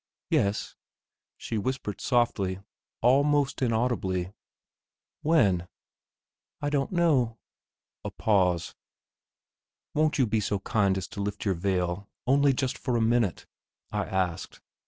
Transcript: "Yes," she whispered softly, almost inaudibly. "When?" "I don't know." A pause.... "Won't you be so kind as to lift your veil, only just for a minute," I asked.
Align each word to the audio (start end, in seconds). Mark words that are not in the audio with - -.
"Yes," 0.31 0.75
she 1.37 1.59
whispered 1.59 2.01
softly, 2.01 2.59
almost 3.03 3.61
inaudibly. 3.61 4.33
"When?" 5.21 5.67
"I 6.59 6.71
don't 6.71 6.91
know." 6.91 7.37
A 8.03 8.09
pause.... 8.09 8.73
"Won't 9.93 10.17
you 10.17 10.25
be 10.25 10.39
so 10.39 10.57
kind 10.61 10.97
as 10.97 11.07
to 11.09 11.21
lift 11.21 11.45
your 11.45 11.53
veil, 11.53 12.09
only 12.25 12.51
just 12.51 12.79
for 12.79 12.97
a 12.97 12.99
minute," 13.01 13.45
I 13.91 14.05
asked. 14.07 14.59